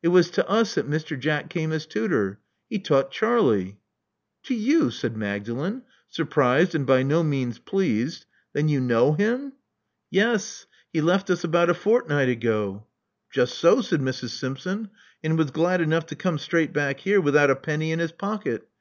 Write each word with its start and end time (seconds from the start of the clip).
It 0.00 0.08
was 0.14 0.30
to 0.30 0.48
us 0.48 0.76
that 0.76 0.88
Mr. 0.88 1.18
Jack 1.18 1.50
came 1.50 1.72
as 1.72 1.86
tutor. 1.86 2.38
He 2.70 2.78
taught 2.78 3.10
Charlie.*' 3.10 3.80
To 4.44 4.54
you!'* 4.54 4.92
said 4.92 5.16
Magdalen, 5.16 5.82
surprised 6.08 6.76
and 6.76 6.86
by 6.86 7.02
no 7.02 7.24
means 7.24 7.58
pleased. 7.58 8.24
Then 8.52 8.68
you 8.68 8.78
know 8.78 9.14
him?*' 9.14 9.54
Yes. 10.08 10.66
He 10.92 11.00
left 11.00 11.30
us 11.30 11.42
about 11.42 11.68
a 11.68 11.74
fortnight 11.74 12.28
ago." 12.28 12.86
Just 13.28 13.58
so," 13.58 13.80
said 13.80 14.00
Mrs. 14.00 14.28
Simpson, 14.28 14.88
*'and 15.24 15.36
was 15.36 15.50
glad 15.50 15.80
enough 15.80 16.06
to 16.06 16.14
come 16.14 16.38
straight 16.38 16.72
back 16.72 17.00
here 17.00 17.20
without 17.20 17.50
a 17.50 17.56
penny 17.56 17.90
in 17.90 17.98
his 17.98 18.12
pocket. 18.12 18.68